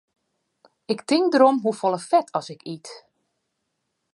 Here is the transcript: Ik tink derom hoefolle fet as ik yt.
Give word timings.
Ik 0.93 0.99
tink 1.09 1.27
derom 1.31 1.57
hoefolle 1.65 1.99
fet 2.09 2.27
as 2.39 2.47
ik 2.53 2.61
yt. 2.75 2.87